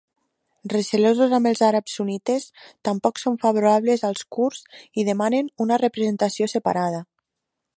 Recelosos 0.75 1.33
amb 1.37 1.49
els 1.49 1.59
àrabs 1.67 1.97
sunnites, 1.97 2.47
tampoc 2.89 3.21
són 3.25 3.37
favorables 3.43 4.07
als 4.09 4.25
kurds 4.37 4.65
i 5.03 5.07
demanen 5.11 5.53
una 5.67 5.79
representació 5.85 6.49
separada. 6.57 7.05